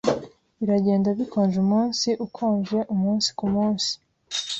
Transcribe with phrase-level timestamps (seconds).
[0.59, 3.91] Biragenda bikonja umunsi ukonje umunsi kumunsi.)